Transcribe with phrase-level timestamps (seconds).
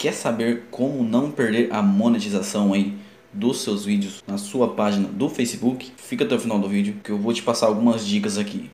[0.00, 2.96] Quer saber como não perder a monetização aí
[3.34, 5.92] dos seus vídeos na sua página do Facebook?
[5.98, 8.70] Fica até o final do vídeo que eu vou te passar algumas dicas aqui.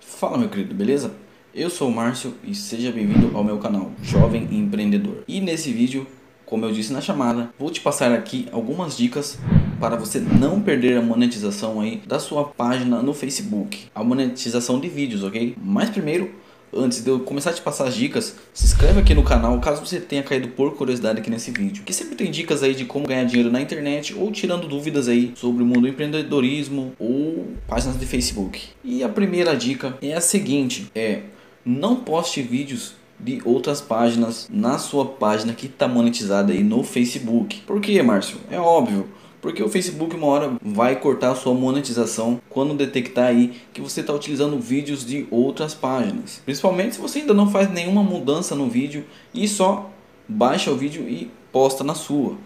[0.00, 1.14] Fala meu querido, beleza?
[1.54, 5.22] Eu sou o Márcio e seja bem-vindo ao meu canal Jovem Empreendedor.
[5.28, 6.08] E nesse vídeo,
[6.44, 9.38] como eu disse na chamada, vou te passar aqui algumas dicas
[9.78, 13.86] para você não perder a monetização aí da sua página no Facebook.
[13.94, 15.56] A monetização de vídeos, ok?
[15.62, 16.30] Mas primeiro,
[16.72, 19.84] antes de eu começar a te passar as dicas, se inscreve aqui no canal caso
[19.84, 21.84] você tenha caído por curiosidade aqui nesse vídeo.
[21.84, 25.32] Que sempre tem dicas aí de como ganhar dinheiro na internet ou tirando dúvidas aí
[25.36, 28.60] sobre o mundo do empreendedorismo ou páginas de Facebook.
[28.84, 31.22] E a primeira dica é a seguinte, é
[31.64, 37.62] não poste vídeos de outras páginas na sua página que está monetizada aí no Facebook.
[37.66, 38.38] Por que, Márcio?
[38.50, 39.08] É óbvio.
[39.40, 44.00] Porque o Facebook uma hora vai cortar a sua monetização quando detectar aí que você
[44.00, 46.40] está utilizando vídeos de outras páginas.
[46.44, 49.90] Principalmente se você ainda não faz nenhuma mudança no vídeo e só
[50.28, 52.36] baixa o vídeo e posta na sua.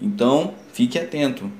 [0.00, 1.50] Então fique atento,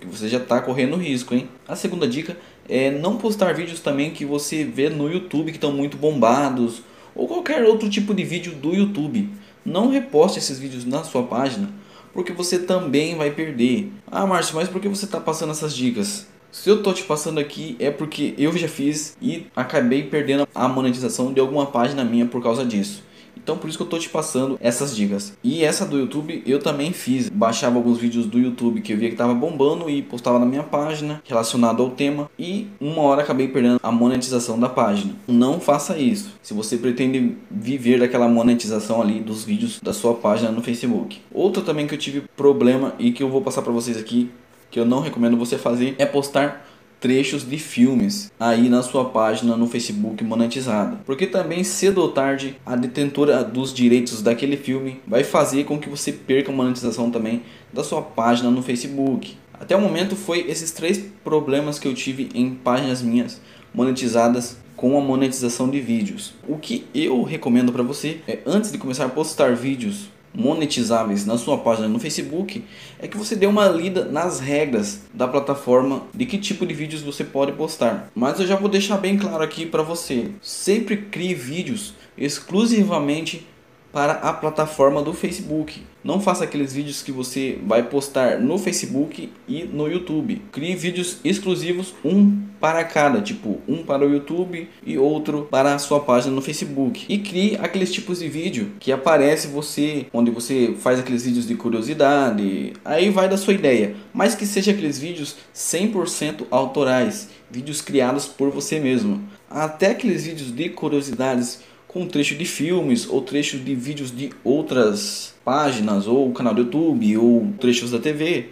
[0.00, 1.48] que você já está correndo risco, hein?
[1.66, 2.36] A segunda dica
[2.68, 6.82] é não postar vídeos também que você vê no YouTube que estão muito bombados
[7.14, 9.30] ou qualquer outro tipo de vídeo do YouTube.
[9.64, 11.70] Não reposte esses vídeos na sua página
[12.14, 13.92] porque você também vai perder.
[14.10, 16.26] Ah, Márcio, mas por que você está passando essas dicas?
[16.52, 20.68] Se eu tô te passando aqui é porque eu já fiz e acabei perdendo a
[20.68, 23.02] monetização de alguma página minha por causa disso.
[23.44, 25.34] Então por isso que eu tô te passando essas dicas.
[25.44, 27.28] E essa do YouTube eu também fiz.
[27.28, 30.62] Baixava alguns vídeos do YouTube que eu via que tava bombando e postava na minha
[30.62, 35.12] página relacionado ao tema e uma hora acabei perdendo a monetização da página.
[35.28, 36.32] Não faça isso.
[36.42, 41.20] Se você pretende viver daquela monetização ali dos vídeos da sua página no Facebook.
[41.30, 44.30] Outra também que eu tive problema e que eu vou passar para vocês aqui,
[44.70, 46.66] que eu não recomendo você fazer, é postar
[47.04, 51.00] trechos de filmes aí na sua página no Facebook monetizada.
[51.04, 55.90] Porque também cedo ou tarde a detentora dos direitos daquele filme vai fazer com que
[55.90, 59.36] você perca a monetização também da sua página no Facebook.
[59.52, 63.38] Até o momento foi esses três problemas que eu tive em páginas minhas
[63.74, 66.32] monetizadas com a monetização de vídeos.
[66.48, 71.38] O que eu recomendo para você é antes de começar a postar vídeos monetizáveis na
[71.38, 72.64] sua página no Facebook
[72.98, 77.02] é que você dê uma lida nas regras da plataforma de que tipo de vídeos
[77.02, 78.10] você pode postar.
[78.14, 80.30] Mas eu já vou deixar bem claro aqui para você.
[80.42, 83.46] Sempre crie vídeos exclusivamente
[83.94, 85.80] para a plataforma do Facebook.
[86.02, 90.42] Não faça aqueles vídeos que você vai postar no Facebook e no YouTube.
[90.50, 95.78] Crie vídeos exclusivos, um para cada, tipo um para o YouTube e outro para a
[95.78, 97.06] sua página no Facebook.
[97.08, 101.54] E crie aqueles tipos de vídeo que aparece você, onde você faz aqueles vídeos de
[101.54, 102.72] curiosidade.
[102.84, 108.50] Aí vai da sua ideia, mas que seja aqueles vídeos 100% autorais, vídeos criados por
[108.50, 109.22] você mesmo.
[109.48, 111.60] Até aqueles vídeos de curiosidades
[111.94, 117.16] com trecho de filmes ou trechos de vídeos de outras páginas ou canal do YouTube
[117.18, 118.48] ou trechos da TV,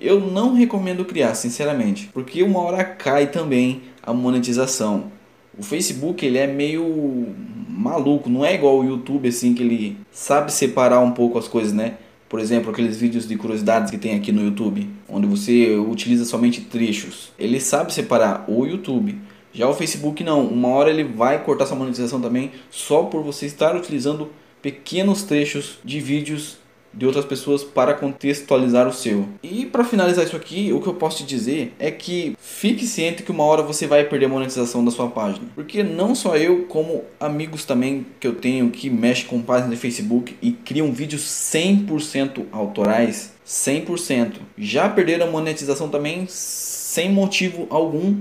[0.00, 5.10] eu não recomendo criar, sinceramente, porque uma hora cai também a monetização.
[5.58, 7.34] O Facebook ele é meio
[7.68, 11.72] maluco, não é igual o YouTube assim que ele sabe separar um pouco as coisas,
[11.72, 11.94] né?
[12.28, 16.60] Por exemplo, aqueles vídeos de curiosidades que tem aqui no YouTube, onde você utiliza somente
[16.60, 17.32] trechos.
[17.38, 19.18] Ele sabe separar o YouTube
[19.54, 23.46] já o Facebook não, uma hora ele vai cortar sua monetização também só por você
[23.46, 26.58] estar utilizando pequenos trechos de vídeos
[26.96, 29.28] de outras pessoas para contextualizar o seu.
[29.42, 33.22] E para finalizar isso aqui, o que eu posso te dizer é que fique ciente
[33.22, 35.46] que uma hora você vai perder a monetização da sua página.
[35.54, 39.76] Porque não só eu, como amigos também que eu tenho que mexem com páginas de
[39.76, 48.14] Facebook e criam vídeos 100% autorais, 100%, já perderam a monetização também sem motivo algum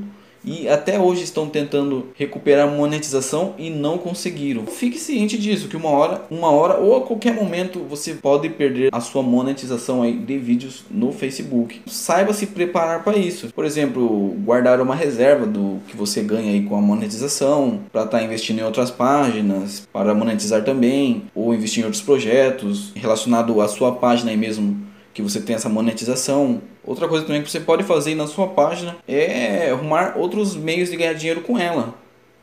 [0.44, 4.66] e até hoje estão tentando recuperar monetização e não conseguiram.
[4.66, 8.90] Fique ciente disso, que uma hora, uma hora ou a qualquer momento você pode perder
[8.92, 11.82] a sua monetização aí de vídeos no Facebook.
[11.88, 13.54] Saiba se preparar para isso.
[13.54, 18.18] Por exemplo, guardar uma reserva do que você ganha aí com a monetização, para estar
[18.20, 23.68] tá investindo em outras páginas, para monetizar também, ou investir em outros projetos relacionado à
[23.68, 26.62] sua página aí mesmo que você tem essa monetização.
[26.84, 30.98] Outra coisa também que você pode fazer na sua página é arrumar outros meios de
[30.98, 31.96] ganhar dinheiro com ela.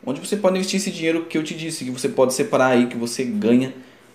[0.04, 2.86] Onde você pode investir esse dinheiro que eu te disse, que você pode separar aí,
[2.86, 3.74] que você ganha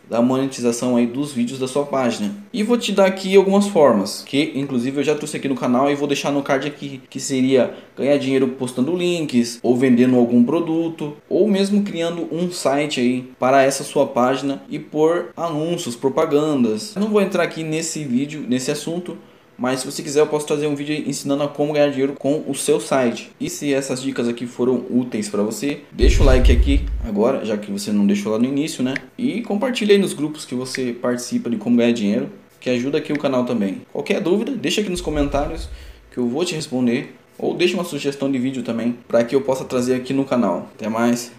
[0.10, 2.34] da monetização aí dos vídeos da sua página.
[2.54, 5.90] E vou te dar aqui algumas formas, que inclusive eu já trouxe aqui no canal
[5.90, 10.44] e vou deixar no card aqui, que seria ganhar dinheiro postando links, ou vendendo algum
[10.44, 16.96] produto, ou mesmo criando um site aí para essa sua página e por anúncios, propagandas.
[16.96, 19.18] Eu não vou entrar aqui nesse vídeo, nesse assunto,
[19.58, 22.44] Mas se você quiser, eu posso trazer um vídeo ensinando a como ganhar dinheiro com
[22.48, 23.32] o seu site.
[23.40, 27.58] E se essas dicas aqui foram úteis para você, deixa o like aqui agora, já
[27.58, 28.96] que você não deixou lá no início, né?
[29.18, 32.30] E compartilha aí nos grupos que você participa de como ganhar dinheiro,
[32.60, 33.82] que ajuda aqui o canal também.
[33.92, 35.70] Qualquer dúvida, deixa aqui nos comentários
[36.12, 37.16] que eu vou te responder.
[37.38, 40.70] Ou deixa uma sugestão de vídeo também para que eu possa trazer aqui no canal.
[40.74, 41.34] Até mais!